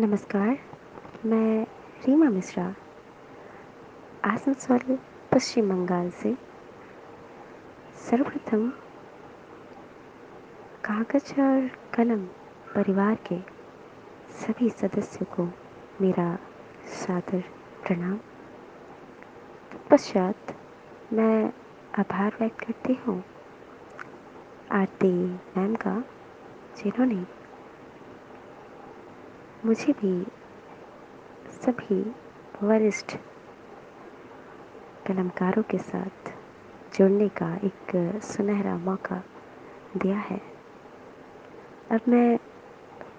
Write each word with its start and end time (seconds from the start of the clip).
नमस्कार, 0.00 0.58
मैं 1.24 1.66
रीमा 2.06 2.26
मिश्रा। 2.26 2.74
आसनसोल 4.24 4.98
पश्चिम 5.32 5.68
बंगाल 5.68 6.10
से। 6.10 6.38
सर्वप्रथम, 8.10 8.70
कागज़ 10.84 11.40
और 11.40 11.70
कलम 11.94 12.24
परिवार 12.74 13.14
के 13.14 13.38
सभी 14.32 14.70
सदस्यों 14.70 15.34
को 15.34 15.58
मेरा 16.00 16.38
सादर 16.86 17.40
प्रणाम। 17.86 18.18
पश्चात 19.90 20.36
मैं 21.12 21.52
आभार 21.98 22.36
व्यक्त 22.40 22.60
करती 22.60 22.94
हूँ 22.94 23.24
आरती 24.72 25.12
मैम 25.34 25.74
का, 25.74 26.04
जिन्होंने 26.76 27.39
मुझे 29.66 29.92
भी 29.92 30.26
सभी 31.52 32.14
वरिष्ठ 32.62 33.16
कलमकारों 35.06 35.62
के 35.62 35.78
साथ 35.78 36.30
जुड़ने 36.96 37.28
का 37.28 37.54
एक 37.54 37.92
सुनहरा 38.22 38.76
मौका 38.76 39.22
दिया 39.96 40.18
है। 40.18 40.40
अब 41.90 42.00
मैं 42.08 42.38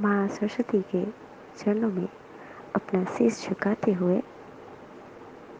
माँ 0.00 0.28
सरस्वती 0.28 0.80
के 0.94 1.04
चरणों 1.58 1.90
में 1.90 2.08
अपना 2.74 3.04
शीश 3.04 3.48
झुकाते 3.48 3.92
हुए 3.92 4.20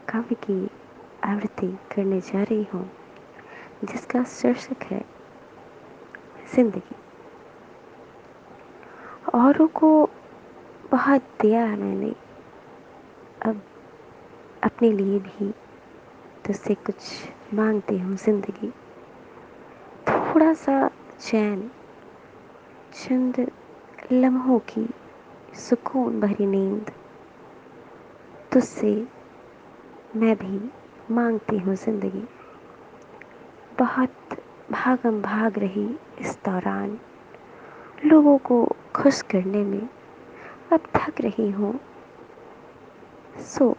काव्य 0.09 0.35
की 0.35 0.71
आवृत्ति 1.25 1.67
करने 1.67 2.21
जा 2.21 2.43
रही 2.43 2.67
हूँ, 2.75 2.91
जिसका 3.85 4.25
शीर्षक 4.25 4.83
है, 4.83 5.05
ज़िंदगी। 6.55 6.97
औरों 9.35 9.69
को 9.69 10.11
बहुत 10.93 11.23
दिया 11.41 11.65
है 11.65 11.77
मैंने। 11.77 12.13
अब 13.43 13.61
अपने 14.65 14.91
लिए 14.93 15.19
भी 15.19 15.49
तुझसे 16.47 16.75
कुछ 16.75 16.97
मांगती 17.55 17.99
हूँ 17.99 18.17
ज़िंदगी। 18.17 18.69
थोड़ा 20.09 20.53
सा 20.55 20.91
चैन, 21.21 21.71
चंद 22.95 23.47
लम्हों 24.13 24.59
की 24.69 24.89
सुकून 25.59 26.21
भरी 26.21 26.47
नींद 26.47 26.91
तुझसे 28.53 28.95
मैं 30.17 30.37
भी 30.37 30.71
मांगती 31.15 31.59
हूँ 31.59 31.75
ज़िंदगी। 31.77 32.25
बहुत 33.79 34.37
भागम 34.71 35.23
भाग 35.23 35.59
रही 35.59 35.89
इस 36.21 36.39
दौरान 36.47 36.99
लोगों 38.07 38.39
को 38.39 38.65
खुश 38.97 39.23
करने 39.23 39.65
में 39.65 39.89
अब 40.73 40.81
थक 40.97 41.21
रही 41.21 41.51
हूँ। 41.51 41.81
सो, 43.41 43.77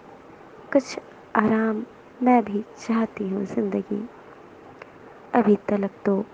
कुछ 0.74 1.00
आराम 1.36 1.86
मैं 2.24 2.44
भी 2.44 2.62
चाहती 2.62 3.30
हूँ 3.30 3.46
ज़िंदगी। 3.46 4.10
अभी 5.34 5.56
तलक 5.56 5.92
तो 6.06 6.26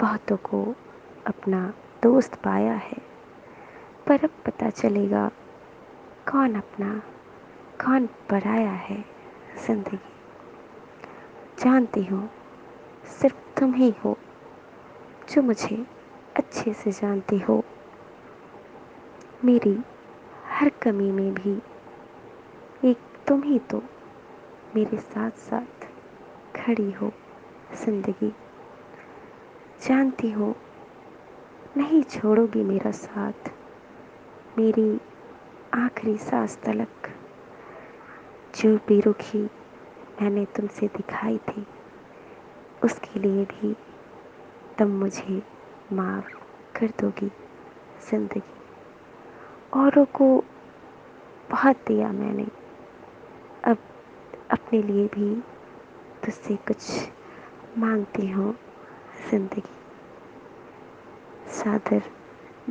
बहुतों 0.00 0.36
को 0.36 0.74
अपना 1.26 1.74
दोस्त 2.02 2.34
पाया 2.34 2.72
है, 2.72 2.96
पर 4.06 4.24
अब 4.24 4.30
पता 4.46 4.70
चलेगा 4.70 5.30
कौन 6.32 6.54
अपना, 6.54 7.02
कौन 7.84 8.06
पराया 8.06 8.70
है 8.70 9.04
ज़िंदगी। 9.66 10.00
जानती 11.64 12.04
हूँ, 12.04 12.30
सिर्फ़ 13.20 13.60
तुम 13.60 13.74
ही 13.74 13.94
हो, 14.04 14.18
जो 15.34 15.42
मुझे 15.42 15.86
अच्छे 16.36 16.72
से 16.72 16.92
जानती 16.92 17.38
हो। 17.38 17.64
मेरी 19.44 19.78
हर 20.52 20.68
कमी 20.82 21.10
में 21.10 21.34
भी 21.34 21.52
एक 22.90 22.98
तुम 23.28 23.42
ही 23.42 23.58
तो 23.58 23.82
मेरे 24.76 24.96
साथ 24.96 25.30
साथ 25.30 25.84
खड़ी 26.56 26.90
हो 26.92 27.12
ज़िंदगी। 27.74 28.30
जानती 29.86 30.30
हो, 30.30 30.54
नहीं 31.76 32.02
छोड़ोगी 32.02 32.62
मेरा 32.64 32.90
साथ। 32.90 33.50
मेरी 34.58 35.00
आखिरी 35.74 36.16
सांस 36.18 36.58
तलक 36.62 37.08
जो 38.54 38.76
भी 38.88 39.00
रुखी 39.00 39.42
मैंने 40.22 40.44
तुमसे 40.44 40.86
दिखाई 40.86 41.38
थी, 41.38 41.66
उसके 42.84 43.20
लिए 43.20 43.44
भी 43.44 43.74
तुम 44.78 44.90
मुझे 44.90 45.42
माफ़ 45.92 46.34
कर 46.76 46.92
दोगी 47.00 47.30
ज़िंदगी। 48.10 48.61
औरों 49.72 50.04
को 50.04 50.44
बहुत 51.50 51.76
दिया 51.86 52.08
मैंने। 52.08 52.46
अब 53.64 53.78
अपने 54.50 54.82
लिए 54.82 55.06
भी 55.06 55.34
तुझसे 56.24 56.56
कुछ 56.56 57.08
मांगती 57.78 58.30
हूँ 58.30 58.56
ज़िंदगी। 59.30 59.62
सादर, 61.52 62.02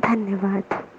धन्यवाद। 0.00 0.91